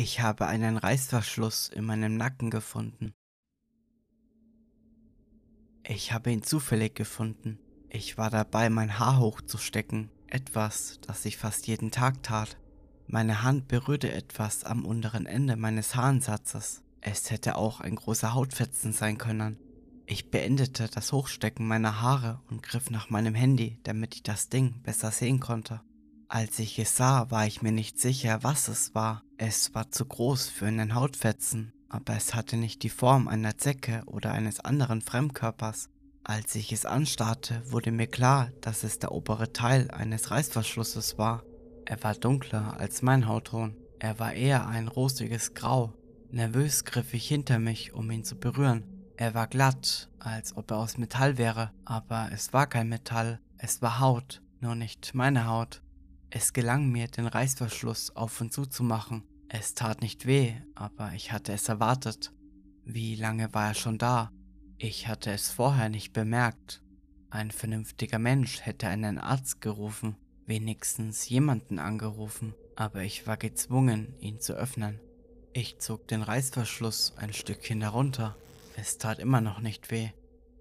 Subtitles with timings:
[0.00, 3.14] Ich habe einen Reißverschluss in meinem Nacken gefunden.
[5.82, 7.58] Ich habe ihn zufällig gefunden.
[7.88, 12.58] Ich war dabei, mein Haar hochzustecken, etwas, das ich fast jeden Tag tat.
[13.08, 16.84] Meine Hand berührte etwas am unteren Ende meines Haaransatzes.
[17.00, 19.58] Es hätte auch ein großer Hautfetzen sein können.
[20.06, 24.80] Ich beendete das Hochstecken meiner Haare und griff nach meinem Handy, damit ich das Ding
[24.84, 25.80] besser sehen konnte.
[26.28, 29.24] Als ich es sah, war ich mir nicht sicher, was es war.
[29.40, 34.02] Es war zu groß für einen Hautfetzen, aber es hatte nicht die Form einer Zecke
[34.06, 35.90] oder eines anderen Fremdkörpers.
[36.24, 41.44] Als ich es anstarrte, wurde mir klar, dass es der obere Teil eines Reißverschlusses war.
[41.84, 43.76] Er war dunkler als mein Hautton.
[44.00, 45.94] Er war eher ein rosiges Grau.
[46.32, 48.82] Nervös griff ich hinter mich, um ihn zu berühren.
[49.16, 53.82] Er war glatt, als ob er aus Metall wäre, aber es war kein Metall, es
[53.82, 55.80] war Haut, nur nicht meine Haut.
[56.30, 59.24] Es gelang mir, den Reißverschluss auf und zu zu machen.
[59.48, 62.32] Es tat nicht weh, aber ich hatte es erwartet.
[62.84, 64.30] Wie lange war er schon da?
[64.76, 66.82] Ich hatte es vorher nicht bemerkt.
[67.30, 70.16] Ein vernünftiger Mensch hätte einen Arzt gerufen,
[70.46, 75.00] wenigstens jemanden angerufen, aber ich war gezwungen, ihn zu öffnen.
[75.52, 78.36] Ich zog den Reißverschluss ein Stückchen herunter.
[78.76, 80.10] Es tat immer noch nicht weh.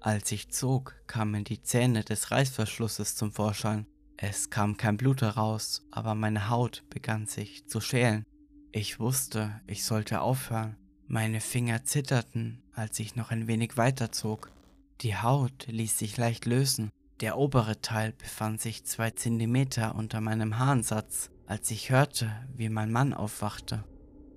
[0.00, 3.86] Als ich zog, kamen die Zähne des Reißverschlusses zum Vorschein.
[4.24, 8.24] Es kam kein Blut heraus, aber meine Haut begann sich zu schälen.
[8.70, 10.76] Ich wusste, ich sollte aufhören.
[11.08, 14.52] Meine Finger zitterten, als ich noch ein wenig weiterzog.
[15.00, 16.90] Die Haut ließ sich leicht lösen.
[17.20, 22.92] Der obere Teil befand sich zwei Zentimeter unter meinem Haaransatz, als ich hörte, wie mein
[22.92, 23.82] Mann aufwachte.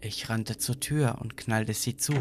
[0.02, 2.16] Ich rannte zur Tür und knallte sie zu.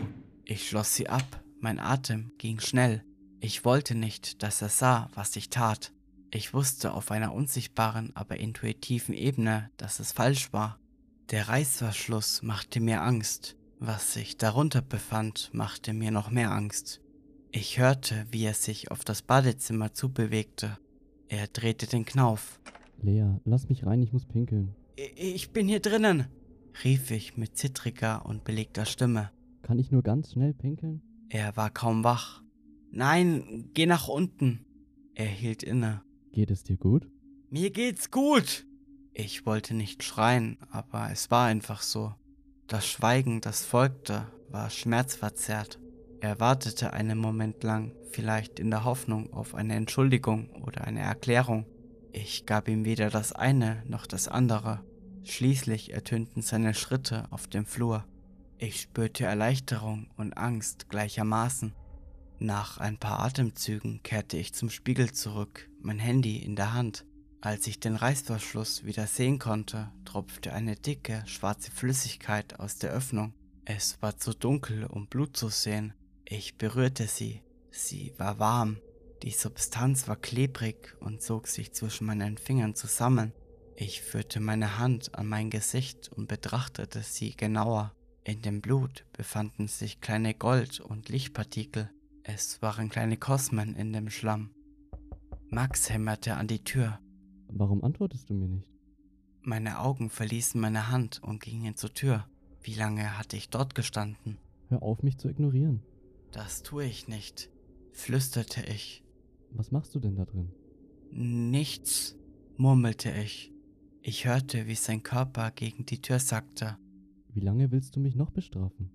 [0.45, 3.03] Ich schloss sie ab, mein Atem ging schnell.
[3.41, 5.94] Ich wollte nicht, dass er sah, was ich tat.
[6.35, 10.81] Ich wusste auf einer unsichtbaren, aber intuitiven Ebene, dass es falsch war.
[11.31, 13.57] Der Reißverschluss machte mir Angst.
[13.79, 17.01] Was sich darunter befand, machte mir noch mehr Angst.
[17.53, 20.77] Ich hörte, wie er sich auf das Badezimmer zubewegte.
[21.29, 22.59] Er drehte den Knauf.
[23.01, 24.75] Lea, lass mich rein, ich muss pinkeln.
[24.97, 26.27] Ich bin hier drinnen,
[26.83, 29.31] rief ich mit zittriger und belegter Stimme.
[29.63, 31.01] Kann ich nur ganz schnell pinkeln?
[31.29, 32.43] Er war kaum wach.
[32.91, 34.67] Nein, geh nach unten.
[35.15, 36.03] Er hielt inne.
[36.35, 37.09] Geht es dir gut?
[37.49, 38.67] Mir geht's gut!
[39.13, 42.13] Ich wollte nicht schreien, aber es war einfach so.
[42.67, 45.79] Das Schweigen, das folgte, war schmerzverzerrt.
[46.19, 51.67] Er wartete einen Moment lang, vielleicht in der Hoffnung auf eine Entschuldigung oder eine Erklärung.
[52.11, 54.85] Ich gab ihm weder das eine noch das andere.
[55.23, 58.05] Schließlich ertönten seine Schritte auf dem Flur.
[58.59, 61.75] Ich spürte Erleichterung und Angst gleichermaßen.
[62.41, 67.05] Nach ein paar Atemzügen kehrte ich zum Spiegel zurück, mein Handy in der Hand.
[67.41, 73.35] Als ich den Reißverschluss wieder sehen konnte, tropfte eine dicke, schwarze Flüssigkeit aus der Öffnung.
[73.67, 75.93] Es war zu dunkel, um Blut zu sehen.
[76.25, 77.43] Ich berührte sie.
[77.71, 78.79] Sie war warm.
[79.23, 83.33] Die Substanz war klebrig und zog sich zwischen meinen Fingern zusammen.
[83.77, 87.93] Ich führte meine Hand an mein Gesicht und betrachtete sie genauer.
[88.23, 91.91] In dem Blut befanden sich kleine Gold- und Lichtpartikel.
[92.23, 94.54] Es waren kleine Kosmen in dem Schlamm.
[95.51, 96.99] Max hämmerte an die Tür.
[97.49, 98.69] Warum antwortest du mir nicht?
[99.43, 102.27] Meine Augen verließen meine Hand und gingen zur Tür.
[102.63, 104.39] Wie lange hatte ich dort gestanden?
[104.69, 105.83] Hör auf, mich zu ignorieren.
[106.33, 107.51] Das tue ich nicht,
[107.93, 109.05] flüsterte ich.
[109.51, 110.51] Was machst du denn da drin?
[111.11, 112.17] Nichts,
[112.57, 113.53] murmelte ich.
[114.01, 116.77] Ich hörte, wie sein Körper gegen die Tür sackte.
[117.29, 118.91] Wie lange willst du mich noch bestrafen?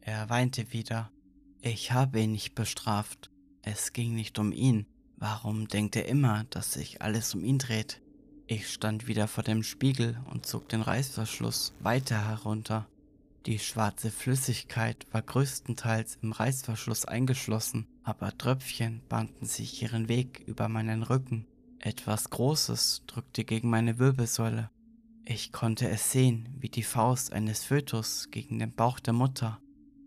[0.00, 1.10] Er weinte wieder.
[1.60, 3.30] Ich habe ihn nicht bestraft.
[3.62, 4.86] Es ging nicht um ihn.
[5.22, 8.02] Warum denkt er immer, dass sich alles um ihn dreht?
[8.48, 12.88] Ich stand wieder vor dem Spiegel und zog den Reißverschluss weiter herunter.
[13.46, 20.68] Die schwarze Flüssigkeit war größtenteils im Reißverschluss eingeschlossen, aber Tröpfchen bahnten sich ihren Weg über
[20.68, 21.46] meinen Rücken.
[21.78, 24.70] Etwas Großes drückte gegen meine Wirbelsäule.
[25.24, 29.60] Ich konnte es sehen, wie die Faust eines Fötus gegen den Bauch der Mutter.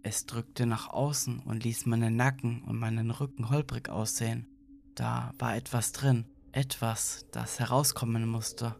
[0.03, 4.50] Es drückte nach außen und ließ meinen Nacken und meinen Rücken holprig aussehen.
[4.95, 8.75] Da war etwas drin, etwas, das herauskommen musste.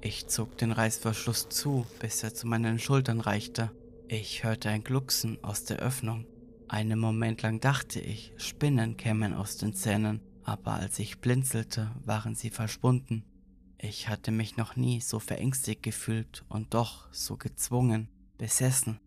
[0.00, 3.70] Ich zog den Reißverschluss zu, bis er zu meinen Schultern reichte.
[4.08, 6.26] Ich hörte ein Glucksen aus der Öffnung.
[6.66, 12.34] Einen Moment lang dachte ich, Spinnen kämen aus den Zähnen, aber als ich blinzelte, waren
[12.34, 13.24] sie verschwunden.
[13.78, 18.08] Ich hatte mich noch nie so verängstigt gefühlt und doch so gezwungen,
[18.38, 18.98] besessen.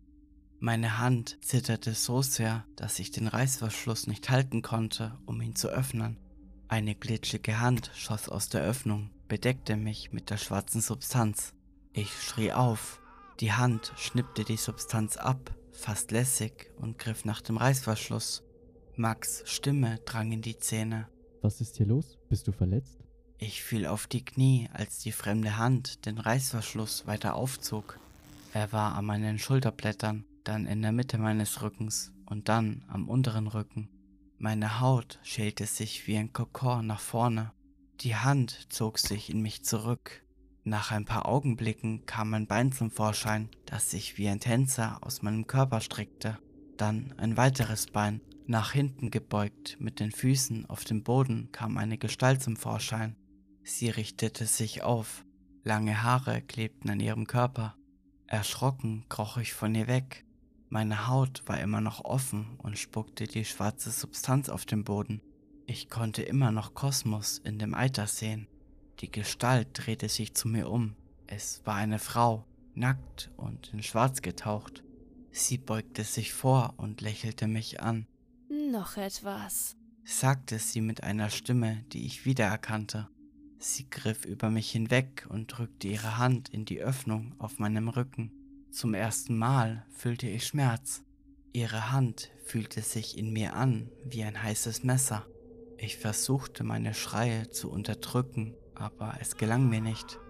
[0.60, 5.68] Meine Hand zitterte so sehr, dass ich den Reißverschluss nicht halten konnte, um ihn zu
[5.68, 6.16] öffnen.
[6.70, 11.54] Eine glitschige Hand schoss aus der Öffnung, bedeckte mich mit der schwarzen Substanz.
[11.94, 13.00] Ich schrie auf.
[13.40, 18.42] Die Hand schnippte die Substanz ab, fast lässig, und griff nach dem Reißverschluss.
[18.96, 21.08] Max Stimme drang in die Zähne.
[21.40, 22.18] Was ist hier los?
[22.28, 22.98] Bist du verletzt?
[23.38, 27.98] Ich fiel auf die Knie, als die fremde Hand den Reißverschluss weiter aufzog.
[28.52, 33.46] Er war an meinen Schulterblättern, dann in der Mitte meines Rückens und dann am unteren
[33.46, 33.88] Rücken.
[34.40, 37.52] Meine Haut schälte sich wie ein Kokon nach vorne.
[38.02, 40.24] Die Hand zog sich in mich zurück.
[40.62, 45.22] Nach ein paar Augenblicken kam mein Bein zum Vorschein, das sich wie ein Tänzer aus
[45.22, 46.38] meinem Körper streckte.
[46.76, 51.98] Dann ein weiteres Bein, nach hinten gebeugt, mit den Füßen auf dem Boden kam eine
[51.98, 53.16] Gestalt zum Vorschein.
[53.64, 55.24] Sie richtete sich auf.
[55.64, 57.74] Lange Haare klebten an ihrem Körper.
[58.28, 60.24] Erschrocken kroch ich von ihr weg.
[60.70, 65.22] Meine Haut war immer noch offen und spuckte die schwarze Substanz auf den Boden.
[65.66, 68.46] Ich konnte immer noch Kosmos in dem Eiter sehen.
[69.00, 70.94] Die Gestalt drehte sich zu mir um.
[71.26, 72.44] Es war eine Frau,
[72.74, 74.82] nackt und in Schwarz getaucht.
[75.30, 78.06] Sie beugte sich vor und lächelte mich an.
[78.70, 83.08] Noch etwas, sagte sie mit einer Stimme, die ich wiedererkannte.
[83.58, 88.32] Sie griff über mich hinweg und drückte ihre Hand in die Öffnung auf meinem Rücken.
[88.78, 91.02] Zum ersten Mal fühlte ich Schmerz.
[91.52, 95.26] Ihre Hand fühlte sich in mir an wie ein heißes Messer.
[95.78, 100.20] Ich versuchte meine Schreie zu unterdrücken, aber es gelang mir nicht.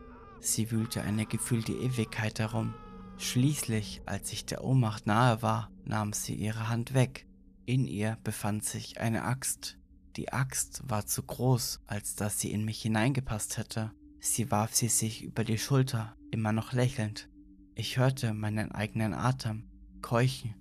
[0.40, 2.72] Sie wühlte eine gefühlte Ewigkeit herum.
[3.18, 7.26] Schließlich, als ich der Ohnmacht nahe war, nahm sie ihre Hand weg.
[7.66, 9.76] In ihr befand sich eine Axt.
[10.16, 13.92] Die Axt war zu groß, als dass sie in mich hineingepasst hätte.
[14.20, 17.28] Sie warf sie sich über die Schulter, immer noch lächelnd.
[17.80, 19.62] Ich hörte meinen eigenen Atem,
[20.02, 20.56] keuchen.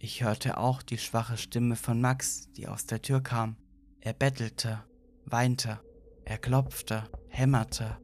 [0.00, 3.54] Ich hörte auch die schwache Stimme von Max, die aus der Tür kam.
[4.00, 4.82] Er bettelte,
[5.26, 5.80] weinte,
[6.24, 7.98] er klopfte, hämmerte.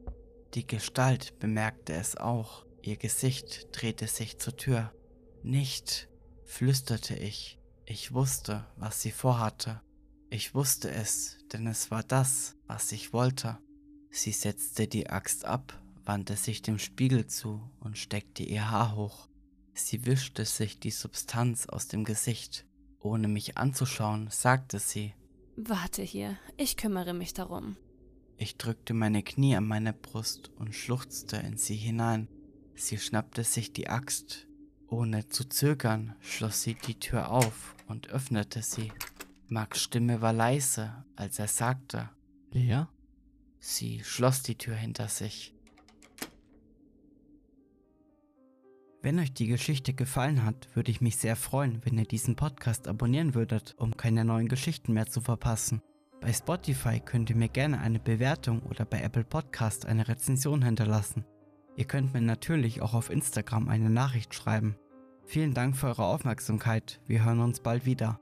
[0.53, 2.65] Die Gestalt bemerkte es auch.
[2.81, 4.93] Ihr Gesicht drehte sich zur Tür.
[5.41, 6.07] Nicht,
[6.45, 7.59] flüsterte ich.
[7.85, 9.81] Ich wusste, was sie vorhatte.
[10.29, 13.57] Ich wusste es, denn es war das, was ich wollte.
[14.09, 19.27] Sie setzte die Axt ab, wandte sich dem Spiegel zu und steckte ihr Haar hoch.
[19.73, 22.65] Sie wischte sich die Substanz aus dem Gesicht.
[22.99, 25.13] Ohne mich anzuschauen, sagte sie,
[25.55, 27.75] Warte hier, ich kümmere mich darum.
[28.37, 32.27] Ich drückte meine Knie an meine Brust und schluchzte in sie hinein.
[32.75, 34.47] Sie schnappte sich die Axt,
[34.87, 38.91] ohne zu zögern schloss sie die Tür auf und öffnete sie.
[39.47, 42.09] Max Stimme war leise, als er sagte,
[42.51, 42.85] Lea?
[43.59, 45.53] Sie schloss die Tür hinter sich.
[49.03, 52.87] Wenn euch die Geschichte gefallen hat, würde ich mich sehr freuen, wenn ihr diesen Podcast
[52.87, 55.81] abonnieren würdet, um keine neuen Geschichten mehr zu verpassen.
[56.21, 61.25] Bei Spotify könnt ihr mir gerne eine Bewertung oder bei Apple Podcast eine Rezension hinterlassen.
[61.75, 64.77] Ihr könnt mir natürlich auch auf Instagram eine Nachricht schreiben.
[65.25, 67.01] Vielen Dank für eure Aufmerksamkeit.
[67.05, 68.21] Wir hören uns bald wieder.